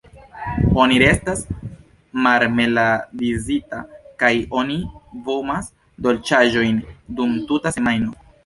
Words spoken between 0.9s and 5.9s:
restas marmeladizita kaj oni vomas